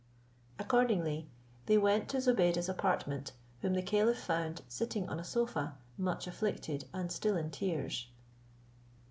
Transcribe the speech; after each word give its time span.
Accordingly 0.57 1.27
they 1.67 1.77
went 1.77 2.09
to 2.09 2.17
Zobeide's 2.19 2.67
apartment, 2.67 3.33
whom 3.61 3.75
the 3.75 3.83
caliph 3.83 4.17
found 4.17 4.63
sitting 4.67 5.07
on 5.07 5.19
a 5.19 5.23
sofa, 5.23 5.77
much 5.95 6.25
afflicted, 6.25 6.85
and 6.91 7.11
still 7.11 7.37
in 7.37 7.51
tears. 7.51 8.07